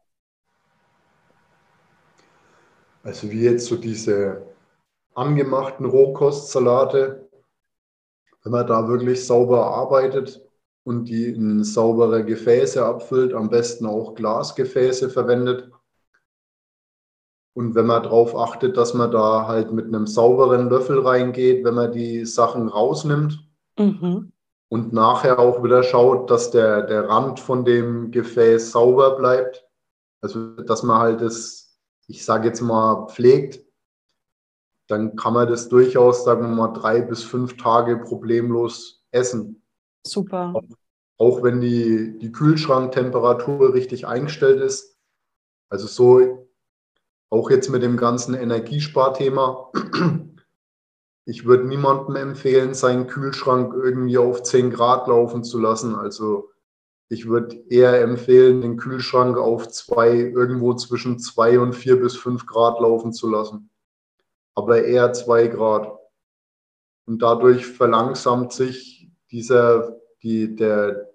[3.03, 4.47] Also wie jetzt so diese
[5.15, 7.29] angemachten Rohkostsalate,
[8.45, 10.46] wenn man da wirklich sauber arbeitet
[10.87, 15.71] und die in saubere Gefäße abfüllt, am besten auch Glasgefäße verwendet,
[17.57, 21.75] und wenn man darauf achtet, dass man da halt mit einem sauberen Löffel reingeht, wenn
[21.75, 23.49] man die Sachen rausnimmt.
[23.79, 24.31] Mhm.
[24.69, 29.67] Und nachher auch wieder schaut, dass der, der Rand von dem Gefäß sauber bleibt.
[30.21, 33.65] Also, dass man halt das, ich sage jetzt mal, pflegt.
[34.87, 39.63] Dann kann man das durchaus, sagen wir mal, drei bis fünf Tage problemlos essen.
[40.07, 40.55] Super.
[41.19, 44.99] Auch, wenn die, die Kühlschranktemperatur richtig eingestellt ist.
[45.69, 46.47] Also so
[47.31, 49.73] auch jetzt mit dem ganzen Energiesparthema.
[51.29, 55.97] Ich würde niemandem empfehlen, seinen Kühlschrank irgendwie auf 10 Grad laufen zu lassen.
[55.97, 56.51] Also
[57.09, 62.47] ich würde eher empfehlen, den Kühlschrank auf zwei, irgendwo zwischen 2 und 4 bis 5
[62.47, 63.71] Grad laufen zu lassen.
[64.55, 65.99] Aber eher 2 Grad.
[67.07, 68.96] Und dadurch verlangsamt sich
[69.37, 71.11] dieser, die, der,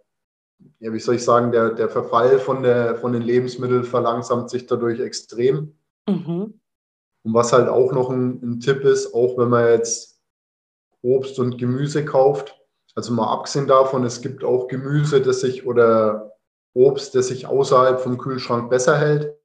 [0.80, 4.68] ja, wie soll ich sagen, der, der Verfall von, der, von den Lebensmitteln verlangsamt sich
[4.68, 5.76] dadurch extrem.
[6.08, 6.60] Mhm.
[7.24, 10.22] Und was halt auch noch ein, ein, Tipp ist, auch wenn man jetzt
[11.02, 12.60] Obst und Gemüse kauft,
[12.94, 16.34] also mal abgesehen davon, es gibt auch Gemüse, das sich oder
[16.74, 19.36] Obst, das sich außerhalb vom Kühlschrank besser hält.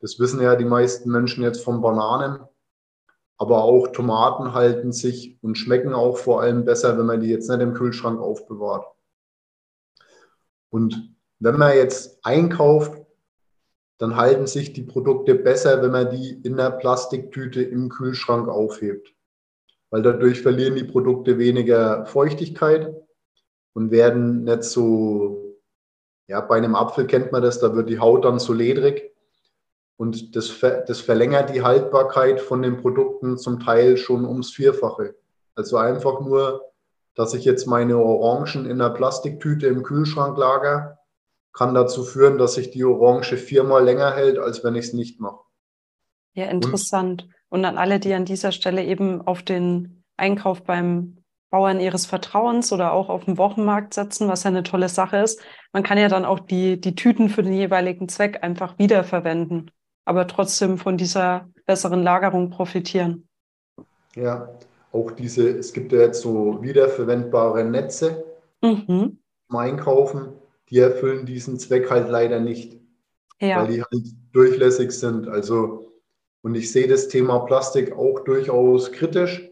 [0.00, 2.40] Das wissen ja die meisten Menschen jetzt von Bananen.
[3.38, 7.48] Aber auch Tomaten halten sich und schmecken auch vor allem besser, wenn man die jetzt
[7.48, 8.86] nicht im Kühlschrank aufbewahrt.
[10.70, 12.98] Und wenn man jetzt einkauft
[13.98, 19.12] dann halten sich die Produkte besser, wenn man die in der Plastiktüte im Kühlschrank aufhebt.
[19.90, 22.94] Weil dadurch verlieren die Produkte weniger Feuchtigkeit
[23.72, 25.58] und werden nicht so,
[26.28, 29.10] ja, bei einem Apfel kennt man das, da wird die Haut dann so ledrig.
[29.98, 35.16] Und das, das verlängert die Haltbarkeit von den Produkten zum Teil schon ums Vierfache.
[35.56, 36.62] Also einfach nur,
[37.16, 40.98] dass ich jetzt meine Orangen in der Plastiktüte im Kühlschrank lager
[41.52, 45.20] kann dazu führen, dass sich die Orange viermal länger hält, als wenn ich es nicht
[45.20, 45.40] mache.
[46.34, 47.24] Ja, interessant.
[47.48, 52.06] Und, Und an alle, die an dieser Stelle eben auf den Einkauf beim Bauern ihres
[52.06, 55.40] Vertrauens oder auch auf dem Wochenmarkt setzen, was ja eine tolle Sache ist.
[55.72, 59.72] Man kann ja dann auch die, die Tüten für den jeweiligen Zweck einfach wiederverwenden,
[60.08, 63.28] aber trotzdem von dieser besseren Lagerung profitieren.
[64.14, 64.48] Ja,
[64.90, 68.24] auch diese, es gibt ja jetzt so wiederverwendbare Netze
[68.62, 69.18] mhm.
[69.48, 70.28] zum Einkaufen,
[70.70, 72.80] die erfüllen diesen Zweck halt leider nicht,
[73.38, 73.60] ja.
[73.60, 75.28] weil die halt durchlässig sind.
[75.28, 75.92] Also,
[76.40, 79.46] und ich sehe das Thema Plastik auch durchaus kritisch,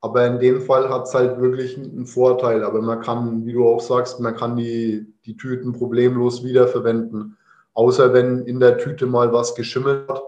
[0.00, 2.64] aber in dem Fall hat es halt wirklich einen Vorteil.
[2.64, 7.36] Aber man kann, wie du auch sagst, man kann die, die Tüten problemlos wiederverwenden.
[7.78, 10.24] Außer wenn in der Tüte mal was geschimmelt hat.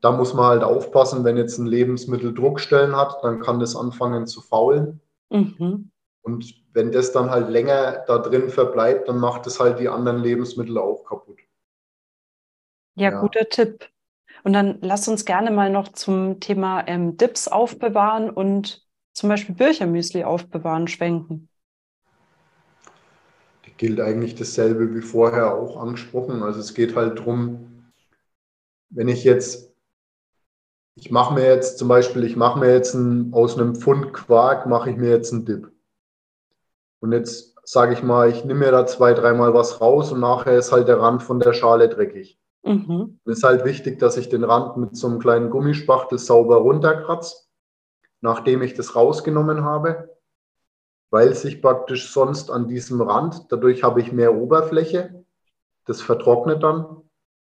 [0.00, 4.26] Da muss man halt aufpassen, wenn jetzt ein Lebensmittel Druckstellen hat, dann kann das anfangen
[4.26, 5.02] zu faulen.
[5.28, 5.90] Mhm.
[6.22, 10.22] Und wenn das dann halt länger da drin verbleibt, dann macht es halt die anderen
[10.22, 11.38] Lebensmittel auch kaputt.
[12.94, 13.20] Ja, ja.
[13.20, 13.86] guter Tipp.
[14.42, 19.54] Und dann lass uns gerne mal noch zum Thema ähm, Dips aufbewahren und zum Beispiel
[19.54, 21.50] Birchermüsli aufbewahren schwenken.
[23.76, 26.42] Gilt eigentlich dasselbe wie vorher auch angesprochen.
[26.42, 27.90] Also es geht halt darum,
[28.90, 29.74] wenn ich jetzt,
[30.94, 34.66] ich mache mir jetzt zum Beispiel, ich mache mir jetzt ein, aus einem Pfund Quark,
[34.66, 35.70] mache ich mir jetzt einen Dip.
[37.00, 40.56] Und jetzt sage ich mal, ich nehme mir da zwei, dreimal was raus und nachher
[40.56, 42.38] ist halt der Rand von der Schale dreckig.
[42.62, 43.20] Mhm.
[43.24, 47.36] Es ist halt wichtig, dass ich den Rand mit so einem kleinen Gummispachtel sauber runterkratze,
[48.20, 50.15] nachdem ich das rausgenommen habe,
[51.10, 55.24] weil sich praktisch sonst an diesem Rand, dadurch habe ich mehr Oberfläche,
[55.86, 57.02] das vertrocknet dann.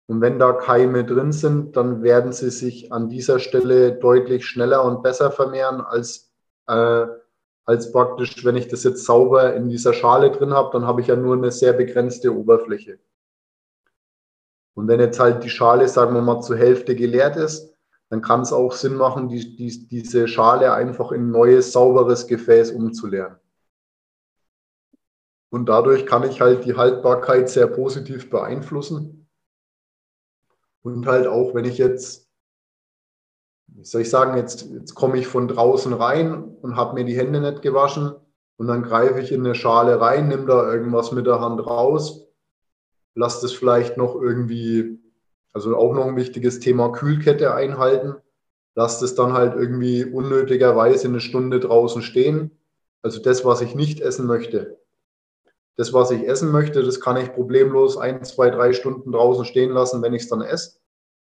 [0.08, 4.86] Und wenn da Keime drin sind, dann werden sie sich an dieser Stelle deutlich schneller
[4.86, 6.32] und besser vermehren als,
[6.68, 7.06] äh,
[7.66, 11.08] als praktisch, wenn ich das jetzt sauber in dieser Schale drin habe, dann habe ich
[11.08, 13.00] ja nur eine sehr begrenzte Oberfläche.
[14.76, 17.74] Und wenn jetzt halt die Schale, sagen wir mal, zur Hälfte geleert ist,
[18.10, 22.28] dann kann es auch Sinn machen, die, die, diese Schale einfach in ein neues, sauberes
[22.28, 23.36] Gefäß umzuleeren.
[25.50, 29.30] Und dadurch kann ich halt die Haltbarkeit sehr positiv beeinflussen.
[30.82, 32.30] Und halt auch, wenn ich jetzt,
[33.68, 37.18] wie soll ich sagen, jetzt, jetzt komme ich von draußen rein und habe mir die
[37.18, 38.14] Hände nicht gewaschen
[38.58, 42.28] und dann greife ich in eine Schale rein, nehme da irgendwas mit der Hand raus
[43.18, 45.00] lasst es vielleicht noch irgendwie,
[45.52, 48.16] also auch noch ein wichtiges Thema Kühlkette einhalten.
[48.76, 52.52] Lasst es dann halt irgendwie unnötigerweise eine Stunde draußen stehen.
[53.02, 54.80] Also das, was ich nicht essen möchte.
[55.78, 59.72] Das, was ich essen möchte, das kann ich problemlos ein, zwei, drei Stunden draußen stehen
[59.72, 60.80] lassen, wenn ich es dann esse.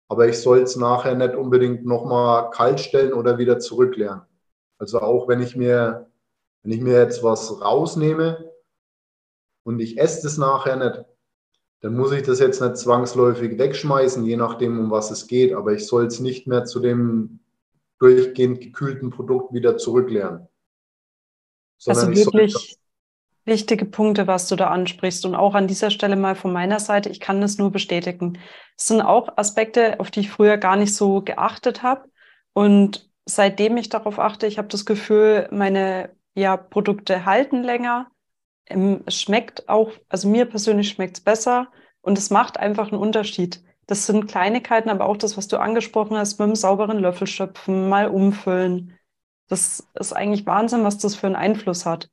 [0.08, 4.22] Aber ich soll es nachher nicht unbedingt nochmal kalt stellen oder wieder zurückleeren.
[4.78, 6.10] Also auch wenn ich mir,
[6.63, 8.50] wenn ich mir jetzt was rausnehme
[9.63, 11.06] und ich esse es nachher nicht,
[11.82, 15.54] dann muss ich das jetzt nicht zwangsläufig wegschmeißen, je nachdem, um was es geht.
[15.54, 17.41] Aber ich soll es nicht mehr zu dem
[18.00, 20.48] durchgehend gekühlten Produkt wieder zurücklernen.
[21.86, 22.78] Also wirklich
[23.46, 25.26] wichtige Punkte, was du da ansprichst.
[25.26, 28.40] Und auch an dieser Stelle mal von meiner Seite, ich kann das nur bestätigen.
[28.78, 32.10] Es sind auch Aspekte, auf die ich früher gar nicht so geachtet habe.
[32.54, 38.08] Und seitdem ich darauf achte, ich habe das Gefühl, meine ja, Produkte halten länger
[38.68, 41.68] ähm, es schmeckt auch, also mir persönlich schmeckt es besser
[42.02, 43.64] und es macht einfach einen Unterschied.
[43.88, 47.90] Das sind Kleinigkeiten, aber auch das, was du angesprochen hast, mit einem sauberen Löffel schöpfen,
[47.90, 48.98] mal umfüllen.
[49.48, 52.10] Das ist eigentlich Wahnsinn, was das für einen Einfluss hat.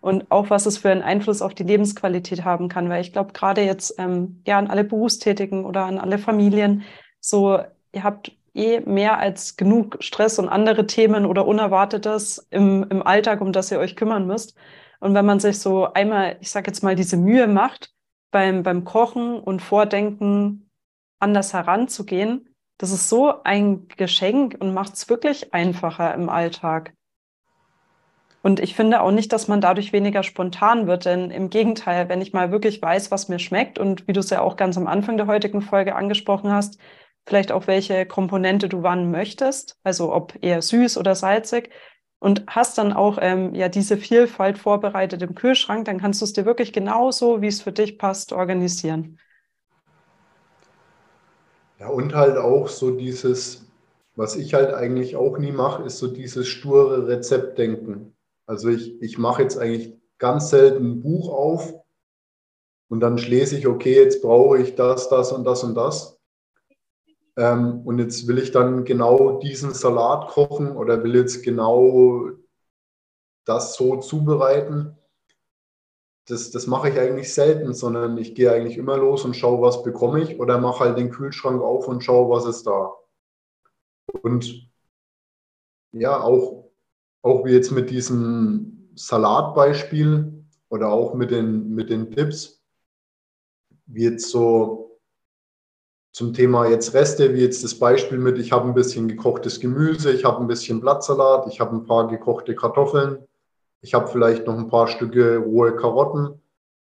[0.00, 2.88] Und auch was es für einen Einfluss auf die Lebensqualität haben kann.
[2.88, 6.84] Weil ich glaube, gerade jetzt ähm, ja an alle Berufstätigen oder an alle Familien,
[7.20, 7.58] so
[7.92, 13.40] ihr habt eh mehr als genug Stress und andere Themen oder Unerwartetes im, im Alltag,
[13.40, 14.56] um das ihr euch kümmern müsst.
[15.00, 17.92] Und wenn man sich so einmal, ich sage jetzt mal, diese Mühe macht,
[18.30, 20.70] beim, beim Kochen und Vordenken
[21.18, 26.94] anders heranzugehen, das ist so ein Geschenk und macht es wirklich einfacher im Alltag.
[28.48, 32.22] Und ich finde auch nicht, dass man dadurch weniger spontan wird, denn im Gegenteil, wenn
[32.22, 34.86] ich mal wirklich weiß, was mir schmeckt und wie du es ja auch ganz am
[34.86, 36.78] Anfang der heutigen Folge angesprochen hast,
[37.26, 41.68] vielleicht auch welche Komponente du wann möchtest, also ob eher süß oder salzig,
[42.20, 46.32] und hast dann auch ähm, ja diese Vielfalt vorbereitet im Kühlschrank, dann kannst du es
[46.32, 49.18] dir wirklich genauso, wie es für dich passt, organisieren.
[51.78, 53.66] Ja, und halt auch so dieses,
[54.16, 58.14] was ich halt eigentlich auch nie mache, ist so dieses sture Rezeptdenken.
[58.48, 61.74] Also ich, ich mache jetzt eigentlich ganz selten ein Buch auf
[62.88, 66.18] und dann schließe ich, okay, jetzt brauche ich das, das und das und das.
[67.36, 72.30] Ähm, und jetzt will ich dann genau diesen Salat kochen oder will jetzt genau
[73.44, 74.96] das so zubereiten.
[76.26, 79.82] Das, das mache ich eigentlich selten, sondern ich gehe eigentlich immer los und schaue, was
[79.82, 82.94] bekomme ich oder mache halt den Kühlschrank auf und schaue, was ist da.
[84.22, 84.70] Und
[85.92, 86.67] ja, auch
[87.22, 92.62] auch wie jetzt mit diesem Salatbeispiel oder auch mit den, mit den Tipps,
[93.86, 94.88] wie jetzt so
[96.12, 100.10] zum Thema jetzt Reste, wie jetzt das Beispiel mit, ich habe ein bisschen gekochtes Gemüse,
[100.10, 103.26] ich habe ein bisschen Blattsalat, ich habe ein paar gekochte Kartoffeln,
[103.82, 106.40] ich habe vielleicht noch ein paar Stücke rohe Karotten,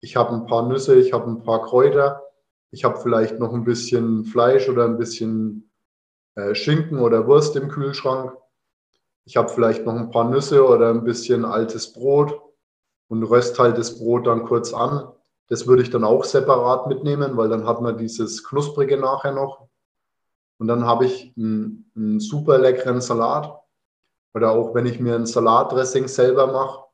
[0.01, 2.23] ich habe ein paar Nüsse, ich habe ein paar Kräuter,
[2.71, 5.71] ich habe vielleicht noch ein bisschen Fleisch oder ein bisschen
[6.35, 8.33] äh, Schinken oder Wurst im Kühlschrank.
[9.29, 12.41] Ich habe vielleicht noch ein paar Nüsse oder ein bisschen altes Brot
[13.09, 15.07] und röst halt das Brot dann kurz an.
[15.49, 19.69] Das würde ich dann auch separat mitnehmen, weil dann hat man dieses Knusprige nachher noch.
[20.57, 23.55] Und dann habe ich einen, einen super leckeren Salat.
[24.33, 26.85] Oder auch wenn ich mir ein Salatdressing selber mache,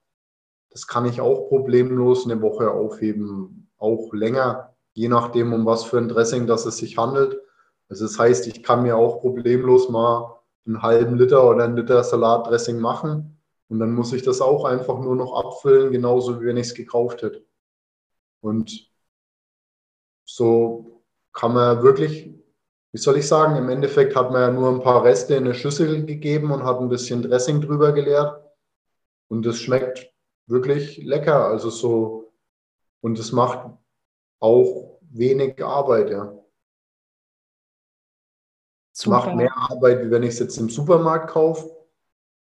[0.70, 5.98] das kann ich auch problemlos eine Woche aufheben, auch länger, je nachdem, um was für
[5.98, 7.40] ein Dressing das es sich handelt.
[7.88, 10.34] Also das heißt, ich kann mir auch problemlos mal
[10.66, 13.34] einen halben Liter oder einen Liter Salatdressing machen
[13.68, 16.74] und dann muss ich das auch einfach nur noch abfüllen, genauso wie wenn ich es
[16.74, 17.44] gekauft hätte.
[18.40, 18.90] Und
[20.24, 21.02] so
[21.32, 22.32] kann man wirklich,
[22.92, 25.54] wie soll ich sagen, im Endeffekt hat man ja nur ein paar Reste in eine
[25.54, 28.42] Schüssel gegeben und hat ein bisschen Dressing drüber geleert.
[29.28, 30.12] Und es schmeckt
[30.46, 31.46] wirklich lecker.
[31.46, 32.32] Also so,
[33.00, 33.70] und es macht
[34.40, 36.32] auch wenig Arbeit, ja.
[38.94, 41.68] Es macht mehr Arbeit, wie wenn ich es jetzt im Supermarkt kaufe.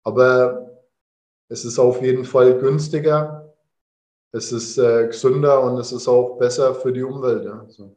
[0.05, 0.85] Aber
[1.49, 3.55] es ist auf jeden Fall günstiger,
[4.33, 7.45] es ist äh, gesünder und es ist auch besser für die Umwelt.
[7.45, 7.65] Ja.
[7.69, 7.97] So.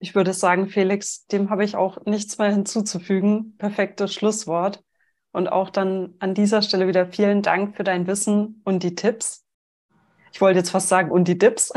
[0.00, 3.56] Ich würde sagen, Felix, dem habe ich auch nichts mehr hinzuzufügen.
[3.58, 4.82] Perfektes Schlusswort.
[5.30, 9.41] Und auch dann an dieser Stelle wieder vielen Dank für dein Wissen und die Tipps.
[10.32, 11.72] Ich wollte jetzt fast sagen, und die Tipps.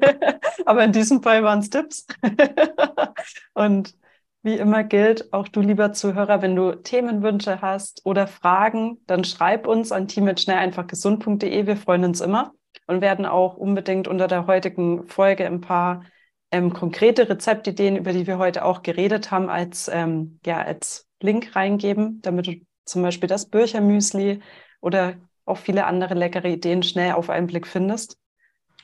[0.66, 2.06] Aber in diesem Fall waren es Tipps.
[3.54, 3.94] und
[4.42, 9.66] wie immer gilt, auch du, lieber Zuhörer, wenn du Themenwünsche hast oder Fragen, dann schreib
[9.66, 11.66] uns an team.schnelleinfachgesund.de.
[11.66, 12.52] Wir freuen uns immer
[12.86, 16.04] und werden auch unbedingt unter der heutigen Folge ein paar
[16.50, 21.54] ähm, konkrete Rezeptideen, über die wir heute auch geredet haben, als, ähm, ja, als Link
[21.56, 24.40] reingeben, damit du zum Beispiel das Birchermüsli
[24.80, 25.16] oder
[25.48, 28.18] auch viele andere leckere Ideen schnell auf einen Blick findest.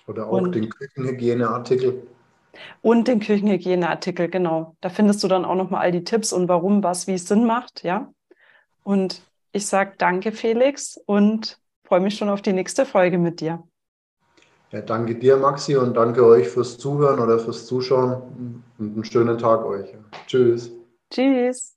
[0.06, 2.06] Oder auch und, den Küchenhygieneartikel.
[2.82, 4.76] Und den Küchenhygieneartikel, genau.
[4.80, 7.46] Da findest du dann auch nochmal all die Tipps und warum, was, wie es Sinn
[7.46, 8.12] macht, ja.
[8.82, 13.62] Und ich sage danke, Felix, und freue mich schon auf die nächste Folge mit dir.
[14.70, 19.38] Ja, danke dir, Maxi, und danke euch fürs Zuhören oder fürs Zuschauen und einen schönen
[19.38, 19.94] Tag euch.
[20.26, 20.72] Tschüss.
[21.10, 21.76] Tschüss.